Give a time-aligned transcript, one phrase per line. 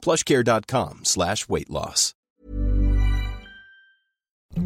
[0.00, 2.14] plushcare.com slash weight loss.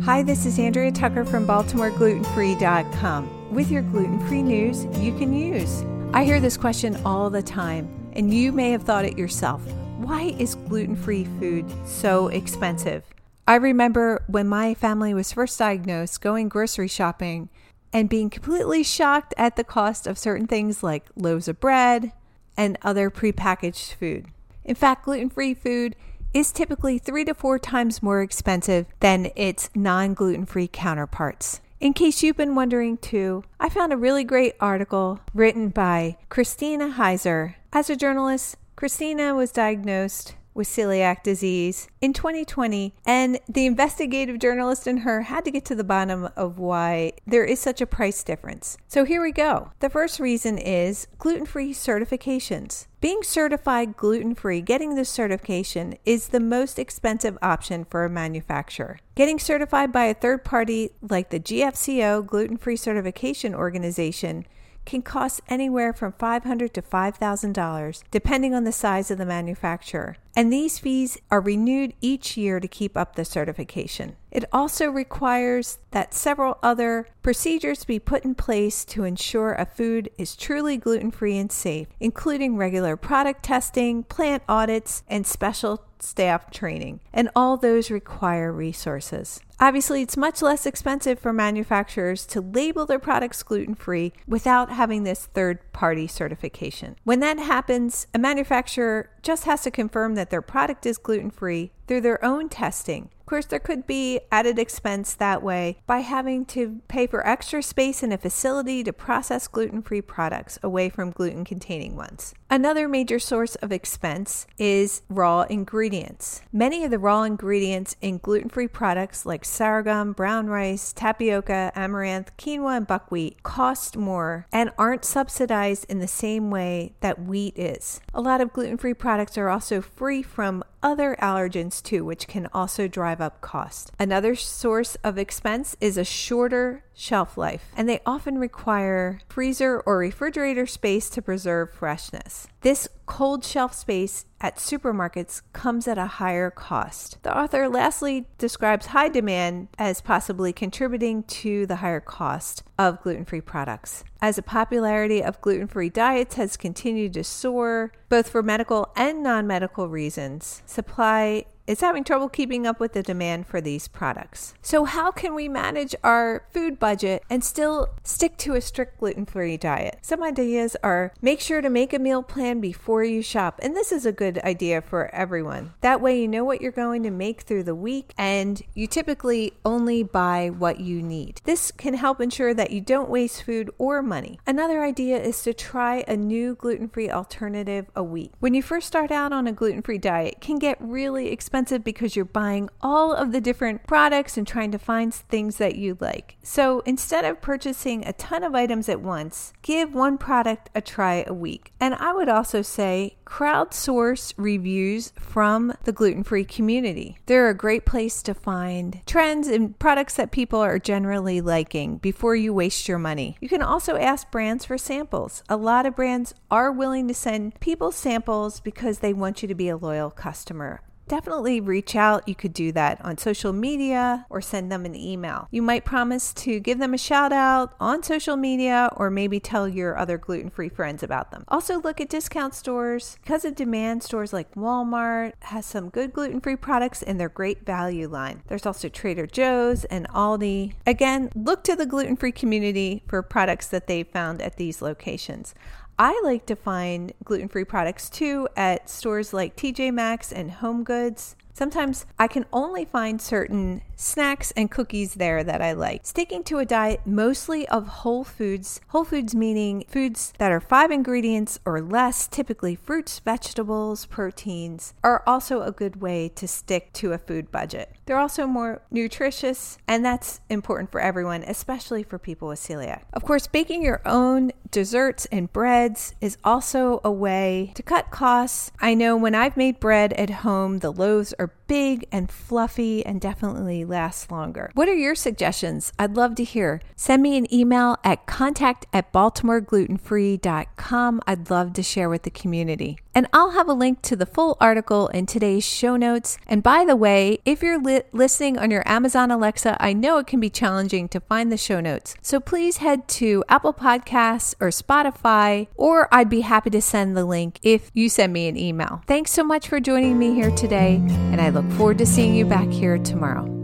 [0.02, 5.84] Hi, this is Andrea Tucker from BaltimoreGlutenFree.com with your gluten-free news you can use.
[6.14, 9.60] I hear this question all the time, and you may have thought it yourself.
[9.98, 13.04] Why is gluten-free food so expensive?
[13.46, 17.50] I remember when my family was first diagnosed going grocery shopping
[17.92, 22.12] and being completely shocked at the cost of certain things like loaves of bread
[22.56, 24.26] and other prepackaged food.
[24.64, 25.96] In fact, gluten free food
[26.32, 31.60] is typically three to four times more expensive than its non gluten free counterparts.
[31.80, 36.94] In case you've been wondering too, I found a really great article written by Christina
[36.96, 37.54] Heiser.
[37.72, 44.86] As a journalist, Christina was diagnosed with celiac disease in 2020, and the investigative journalist
[44.86, 48.22] in her had to get to the bottom of why there is such a price
[48.22, 48.78] difference.
[48.86, 49.72] So here we go.
[49.80, 52.86] The first reason is gluten free certifications.
[53.00, 58.98] Being certified gluten free, getting this certification is the most expensive option for a manufacturer.
[59.14, 64.46] Getting certified by a third party like the GFCO Gluten Free Certification Organization
[64.84, 70.16] can cost anywhere from 500 to $5,000, depending on the size of the manufacturer.
[70.36, 74.16] And these fees are renewed each year to keep up the certification.
[74.30, 80.10] It also requires that several other procedures be put in place to ensure a food
[80.18, 86.50] is truly gluten free and safe, including regular product testing, plant audits, and special staff
[86.50, 89.40] training, and all those require resources.
[89.60, 95.04] Obviously, it's much less expensive for manufacturers to label their products gluten free without having
[95.04, 96.96] this third party certification.
[97.04, 101.72] When that happens, a manufacturer just has to confirm that their product is gluten free
[101.86, 103.10] through their own testing.
[103.24, 107.62] Of course, there could be added expense that way by having to pay for extra
[107.62, 112.34] space in a facility to process gluten free products away from gluten containing ones.
[112.50, 116.42] Another major source of expense is raw ingredients.
[116.52, 122.36] Many of the raw ingredients in gluten free products like sorghum, brown rice, tapioca, amaranth,
[122.36, 128.02] quinoa, and buckwheat cost more and aren't subsidized in the same way that wheat is.
[128.12, 132.46] A lot of gluten free products are also free from other allergens too, which can
[132.52, 133.90] also drive up cost.
[133.98, 139.98] Another source of expense is a shorter shelf life, and they often require freezer or
[139.98, 142.46] refrigerator space to preserve freshness.
[142.60, 147.22] This cold shelf space at supermarkets comes at a higher cost.
[147.22, 153.24] The author lastly describes high demand as possibly contributing to the higher cost of gluten
[153.24, 154.04] free products.
[154.20, 159.22] As the popularity of gluten free diets has continued to soar, both for medical and
[159.22, 164.54] non medical reasons, supply is having trouble keeping up with the demand for these products.
[164.62, 169.26] So, how can we manage our food budget and still stick to a strict gluten
[169.26, 169.98] free diet?
[170.02, 173.58] Some ideas are make sure to make a meal plan before you shop.
[173.62, 175.72] And this is a good idea for everyone.
[175.80, 179.54] That way, you know what you're going to make through the week and you typically
[179.64, 181.40] only buy what you need.
[181.44, 184.38] This can help ensure that you don't waste food or money.
[184.46, 188.32] Another idea is to try a new gluten free alternative a week.
[188.40, 191.53] When you first start out on a gluten free diet, it can get really expensive
[191.54, 195.76] expensive because you're buying all of the different products and trying to find things that
[195.76, 196.36] you like.
[196.42, 201.22] So instead of purchasing a ton of items at once, give one product a try
[201.24, 201.72] a week.
[201.78, 207.18] And I would also say crowdsource reviews from the gluten free community.
[207.26, 212.34] They're a great place to find trends and products that people are generally liking before
[212.34, 213.36] you waste your money.
[213.40, 215.44] You can also ask brands for samples.
[215.48, 219.54] A lot of brands are willing to send people samples because they want you to
[219.54, 222.26] be a loyal customer definitely reach out.
[222.28, 225.48] You could do that on social media or send them an email.
[225.50, 229.68] You might promise to give them a shout out on social media or maybe tell
[229.68, 231.44] your other gluten free friends about them.
[231.48, 233.18] Also, look at discount stores.
[233.22, 237.64] Because of demand, stores like Walmart has some good gluten free products in their great
[237.64, 238.42] value line.
[238.48, 240.74] There's also Trader Joe's and Aldi.
[240.86, 245.54] Again, look to the gluten free community for products that they found at these locations.
[245.98, 250.82] I like to find gluten free products too at stores like TJ Maxx and Home
[250.82, 251.36] Goods.
[251.54, 256.04] Sometimes I can only find certain snacks and cookies there that I like.
[256.04, 260.90] Sticking to a diet mostly of whole foods, whole foods meaning foods that are five
[260.90, 267.12] ingredients or less, typically fruits, vegetables, proteins, are also a good way to stick to
[267.12, 267.94] a food budget.
[268.06, 273.02] They're also more nutritious, and that's important for everyone, especially for people with celiac.
[273.12, 278.72] Of course, baking your own desserts and breads is also a way to cut costs.
[278.80, 283.04] I know when I've made bread at home, the loaves are or big and fluffy
[283.04, 284.70] and definitely last longer.
[284.74, 285.92] What are your suggestions?
[285.98, 286.80] I'd love to hear.
[286.96, 291.20] Send me an email at contact at baltimoreglutenfree.com.
[291.26, 292.98] I'd love to share with the community.
[293.14, 296.36] And I'll have a link to the full article in today's show notes.
[296.48, 300.26] And by the way, if you're li- listening on your Amazon Alexa, I know it
[300.26, 302.16] can be challenging to find the show notes.
[302.22, 307.24] So please head to Apple Podcasts or Spotify, or I'd be happy to send the
[307.24, 309.02] link if you send me an email.
[309.06, 312.44] Thanks so much for joining me here today, and I look forward to seeing you
[312.44, 313.63] back here tomorrow.